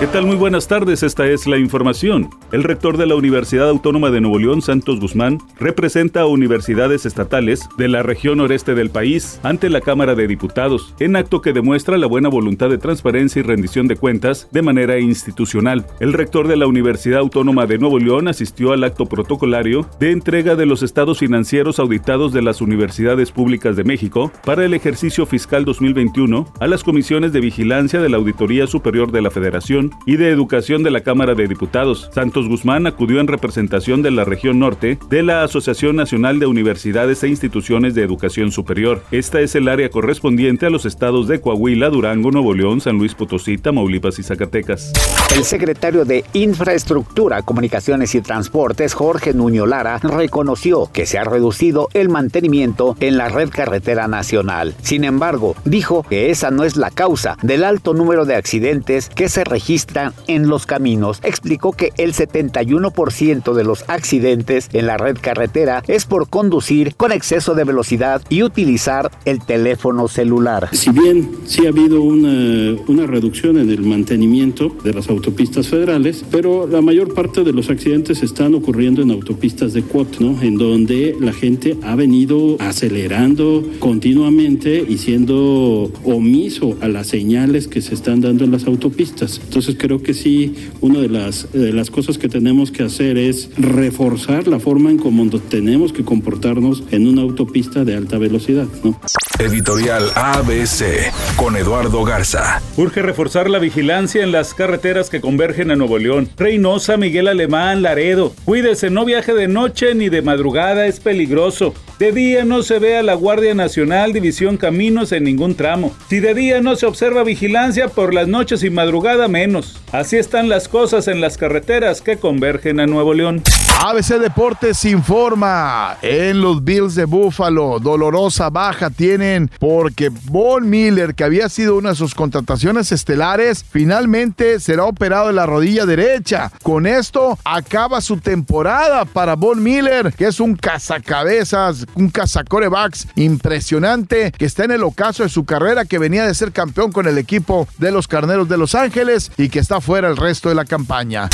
¿Qué 0.00 0.06
tal? 0.06 0.26
Muy 0.26 0.36
buenas 0.36 0.68
tardes, 0.68 1.02
esta 1.02 1.26
es 1.26 1.48
la 1.48 1.58
información. 1.58 2.30
El 2.52 2.62
rector 2.62 2.96
de 2.98 3.06
la 3.06 3.16
Universidad 3.16 3.68
Autónoma 3.68 4.10
de 4.10 4.20
Nuevo 4.20 4.38
León, 4.38 4.62
Santos 4.62 5.00
Guzmán, 5.00 5.38
representa 5.58 6.20
a 6.20 6.26
universidades 6.26 7.04
estatales 7.04 7.68
de 7.76 7.88
la 7.88 8.04
región 8.04 8.38
noreste 8.38 8.76
del 8.76 8.90
país 8.90 9.40
ante 9.42 9.68
la 9.68 9.80
Cámara 9.80 10.14
de 10.14 10.28
Diputados, 10.28 10.94
en 11.00 11.16
acto 11.16 11.40
que 11.40 11.52
demuestra 11.52 11.98
la 11.98 12.06
buena 12.06 12.28
voluntad 12.28 12.70
de 12.70 12.78
transparencia 12.78 13.40
y 13.40 13.42
rendición 13.42 13.88
de 13.88 13.96
cuentas 13.96 14.46
de 14.52 14.62
manera 14.62 15.00
institucional. 15.00 15.84
El 15.98 16.12
rector 16.12 16.46
de 16.46 16.56
la 16.56 16.68
Universidad 16.68 17.18
Autónoma 17.18 17.66
de 17.66 17.78
Nuevo 17.78 17.98
León 17.98 18.28
asistió 18.28 18.70
al 18.70 18.84
acto 18.84 19.06
protocolario 19.06 19.84
de 19.98 20.12
entrega 20.12 20.54
de 20.54 20.66
los 20.66 20.84
estados 20.84 21.18
financieros 21.18 21.80
auditados 21.80 22.32
de 22.32 22.42
las 22.42 22.60
universidades 22.60 23.32
públicas 23.32 23.74
de 23.74 23.82
México 23.82 24.30
para 24.44 24.64
el 24.64 24.74
ejercicio 24.74 25.26
fiscal 25.26 25.64
2021 25.64 26.46
a 26.60 26.68
las 26.68 26.84
comisiones 26.84 27.32
de 27.32 27.40
vigilancia 27.40 28.00
de 28.00 28.08
la 28.08 28.18
Auditoría 28.18 28.68
Superior 28.68 29.10
de 29.10 29.22
la 29.22 29.32
Federación 29.32 29.87
y 30.06 30.16
de 30.16 30.30
Educación 30.30 30.82
de 30.82 30.90
la 30.90 31.00
Cámara 31.00 31.34
de 31.34 31.48
Diputados. 31.48 32.10
Santos 32.12 32.48
Guzmán 32.48 32.86
acudió 32.86 33.20
en 33.20 33.28
representación 33.28 34.02
de 34.02 34.10
la 34.10 34.24
región 34.24 34.58
norte 34.58 34.98
de 35.08 35.22
la 35.22 35.42
Asociación 35.42 35.96
Nacional 35.96 36.38
de 36.38 36.46
Universidades 36.46 37.22
e 37.22 37.28
Instituciones 37.28 37.94
de 37.94 38.02
Educación 38.02 38.52
Superior. 38.52 39.02
Esta 39.10 39.40
es 39.40 39.54
el 39.54 39.68
área 39.68 39.90
correspondiente 39.90 40.66
a 40.66 40.70
los 40.70 40.86
estados 40.86 41.28
de 41.28 41.40
Coahuila, 41.40 41.90
Durango, 41.90 42.30
Nuevo 42.30 42.54
León, 42.54 42.80
San 42.80 42.98
Luis 42.98 43.14
Potosí, 43.14 43.58
Tamaulipas 43.58 44.18
y 44.18 44.22
Zacatecas. 44.22 44.92
El 45.34 45.44
secretario 45.44 46.04
de 46.04 46.24
Infraestructura, 46.32 47.42
Comunicaciones 47.42 48.14
y 48.14 48.20
Transportes, 48.20 48.94
Jorge 48.94 49.34
Nuño 49.34 49.66
Lara, 49.66 49.98
reconoció 49.98 50.90
que 50.92 51.06
se 51.06 51.18
ha 51.18 51.24
reducido 51.24 51.88
el 51.94 52.08
mantenimiento 52.08 52.96
en 53.00 53.16
la 53.16 53.28
red 53.28 53.50
carretera 53.50 54.08
nacional. 54.08 54.74
Sin 54.82 55.04
embargo, 55.04 55.54
dijo 55.64 56.02
que 56.08 56.30
esa 56.30 56.50
no 56.50 56.64
es 56.64 56.76
la 56.76 56.90
causa 56.90 57.36
del 57.42 57.64
alto 57.64 57.94
número 57.94 58.24
de 58.24 58.36
accidentes 58.36 59.08
que 59.08 59.28
se 59.28 59.44
registran 59.44 59.77
en 60.26 60.48
los 60.48 60.66
caminos, 60.66 61.20
explicó 61.22 61.72
que 61.72 61.92
el 61.98 62.12
71% 62.12 63.52
de 63.52 63.64
los 63.64 63.84
accidentes 63.88 64.68
en 64.72 64.86
la 64.86 64.96
red 64.96 65.16
carretera 65.20 65.82
es 65.86 66.04
por 66.04 66.28
conducir 66.28 66.94
con 66.96 67.12
exceso 67.12 67.54
de 67.54 67.64
velocidad 67.64 68.22
y 68.28 68.42
utilizar 68.42 69.10
el 69.24 69.40
teléfono 69.40 70.08
celular. 70.08 70.68
Si 70.72 70.90
bien 70.90 71.30
sí 71.44 71.66
ha 71.66 71.68
habido 71.68 72.00
una, 72.00 73.06
reducción 73.06 73.58
en 73.58 73.70
el 73.70 73.82
mantenimiento 73.82 74.76
de 74.84 74.92
las 74.92 75.08
autopistas 75.08 75.68
federales, 75.68 76.24
pero 76.30 76.66
la 76.66 76.82
mayor 76.82 77.14
parte 77.14 77.44
de 77.44 77.52
los 77.52 77.70
accidentes 77.70 78.22
están 78.22 78.54
ocurriendo 78.54 79.02
en 79.02 79.10
autopistas 79.10 79.72
de 79.72 79.82
cuota, 79.82 80.08
en 80.42 80.56
donde 80.56 81.14
la 81.20 81.32
gente 81.32 81.76
ha 81.82 81.94
venido 81.94 82.56
acelerando 82.60 83.62
continuamente 83.78 84.84
y 84.88 84.98
siendo 84.98 85.90
omiso 86.04 86.76
a 86.80 86.88
las 86.88 87.08
señales 87.08 87.68
que 87.68 87.82
se 87.82 87.94
están 87.94 88.20
dando 88.20 88.44
en 88.44 88.52
las 88.52 88.66
autopistas. 88.66 89.40
Entonces, 89.44 89.67
entonces 89.68 89.86
creo 89.86 90.02
que 90.02 90.14
sí, 90.14 90.70
una 90.80 90.98
de 90.98 91.10
las, 91.10 91.52
de 91.52 91.74
las 91.74 91.90
cosas 91.90 92.16
que 92.16 92.28
tenemos 92.28 92.70
que 92.70 92.84
hacer 92.84 93.18
es 93.18 93.50
reforzar 93.58 94.48
la 94.48 94.58
forma 94.58 94.90
en 94.90 94.96
cómo 94.96 95.28
tenemos 95.40 95.92
que 95.92 96.04
comportarnos 96.04 96.84
en 96.90 97.06
una 97.06 97.20
autopista 97.20 97.84
de 97.84 97.94
alta 97.94 98.16
velocidad. 98.16 98.66
¿no? 98.82 98.98
Editorial 99.38 100.04
ABC 100.14 101.12
con 101.36 101.54
Eduardo 101.54 102.02
Garza. 102.02 102.62
Urge 102.78 103.02
reforzar 103.02 103.50
la 103.50 103.58
vigilancia 103.58 104.22
en 104.22 104.32
las 104.32 104.54
carreteras 104.54 105.10
que 105.10 105.20
convergen 105.20 105.70
a 105.70 105.76
Nuevo 105.76 105.98
León. 105.98 106.30
Reynosa, 106.38 106.96
Miguel 106.96 107.28
Alemán, 107.28 107.82
Laredo. 107.82 108.32
Cuídese, 108.46 108.88
no 108.88 109.04
viaje 109.04 109.34
de 109.34 109.48
noche 109.48 109.94
ni 109.94 110.08
de 110.08 110.22
madrugada, 110.22 110.86
es 110.86 110.98
peligroso. 110.98 111.74
De 111.98 112.12
día 112.12 112.44
no 112.44 112.62
se 112.62 112.78
ve 112.78 112.96
a 112.96 113.02
la 113.02 113.14
Guardia 113.14 113.56
Nacional 113.56 114.12
División 114.12 114.56
Caminos 114.56 115.10
en 115.10 115.24
ningún 115.24 115.56
tramo. 115.56 115.92
Si 116.08 116.20
de 116.20 116.32
día 116.32 116.60
no 116.60 116.76
se 116.76 116.86
observa 116.86 117.24
vigilancia, 117.24 117.88
por 117.88 118.14
las 118.14 118.28
noches 118.28 118.62
y 118.62 118.70
madrugada 118.70 119.26
menos. 119.26 119.80
Así 119.90 120.16
están 120.16 120.48
las 120.48 120.68
cosas 120.68 121.08
en 121.08 121.20
las 121.20 121.36
carreteras 121.36 122.00
que 122.00 122.16
convergen 122.16 122.78
a 122.78 122.86
Nuevo 122.86 123.14
León. 123.14 123.42
ABC 123.80 124.18
Deportes 124.18 124.84
informa. 124.84 125.98
En 126.02 126.40
los 126.40 126.64
Bills 126.64 126.94
de 126.94 127.04
Buffalo, 127.04 127.78
dolorosa 127.80 128.50
baja 128.50 128.90
tienen 128.90 129.50
porque 129.58 130.08
Von 130.08 130.68
Miller, 130.68 131.14
que 131.14 131.24
había 131.24 131.48
sido 131.48 131.76
una 131.76 131.90
de 131.90 131.94
sus 131.94 132.14
contrataciones 132.14 132.90
estelares, 132.90 133.64
finalmente 133.68 134.58
será 134.60 134.84
operado 134.84 135.28
de 135.28 135.32
la 135.32 135.46
rodilla 135.46 135.86
derecha. 135.86 136.50
Con 136.62 136.86
esto 136.86 137.38
acaba 137.44 138.00
su 138.00 138.18
temporada 138.18 139.04
para 139.04 139.36
Von 139.36 139.62
Miller, 139.62 140.12
que 140.12 140.26
es 140.26 140.40
un 140.40 140.56
cazacabezas 140.56 141.86
un 141.94 142.10
cazacorebacks 142.10 143.08
impresionante 143.16 144.32
que 144.32 144.44
está 144.44 144.64
en 144.64 144.72
el 144.72 144.82
ocaso 144.82 145.22
de 145.22 145.28
su 145.28 145.44
carrera, 145.44 145.84
que 145.84 145.98
venía 145.98 146.26
de 146.26 146.34
ser 146.34 146.52
campeón 146.52 146.92
con 146.92 147.06
el 147.06 147.18
equipo 147.18 147.68
de 147.78 147.90
los 147.90 148.08
Carneros 148.08 148.48
de 148.48 148.58
Los 148.58 148.74
Ángeles 148.74 149.32
y 149.36 149.48
que 149.48 149.58
está 149.58 149.80
fuera 149.80 150.08
el 150.08 150.16
resto 150.16 150.48
de 150.48 150.54
la 150.54 150.64
campaña. 150.64 151.28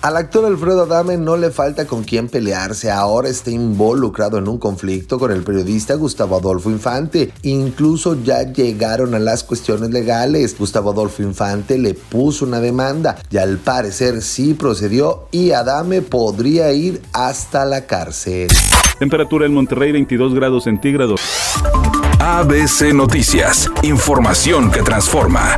Al 0.00 0.16
actor 0.16 0.44
Alfredo 0.44 0.82
Adame 0.82 1.16
no 1.16 1.36
le 1.36 1.50
falta 1.50 1.86
con 1.86 2.04
quién 2.04 2.28
pelearse. 2.28 2.88
Ahora 2.88 3.28
está 3.28 3.50
involucrado 3.50 4.38
en 4.38 4.46
un 4.46 4.58
conflicto 4.58 5.18
con 5.18 5.32
el 5.32 5.42
periodista 5.42 5.94
Gustavo 5.94 6.36
Adolfo 6.36 6.70
Infante. 6.70 7.32
Incluso 7.42 8.22
ya 8.22 8.44
llegaron 8.44 9.16
a 9.16 9.18
las 9.18 9.42
cuestiones 9.42 9.90
legales. 9.90 10.56
Gustavo 10.56 10.92
Adolfo 10.92 11.24
Infante 11.24 11.78
le 11.78 11.94
puso 11.94 12.44
una 12.44 12.60
demanda 12.60 13.16
y 13.28 13.38
al 13.38 13.58
parecer 13.58 14.22
sí 14.22 14.54
procedió 14.54 15.26
y 15.32 15.50
Adame 15.50 16.00
podría 16.00 16.72
ir 16.72 17.02
hasta 17.12 17.64
la 17.64 17.86
cárcel. 17.86 18.48
Temperatura 19.00 19.46
en 19.46 19.54
Monterrey 19.54 19.90
22 19.90 20.32
grados 20.32 20.64
centígrados. 20.64 21.20
ABC 22.20 22.94
Noticias. 22.94 23.68
Información 23.82 24.70
que 24.70 24.82
transforma. 24.82 25.56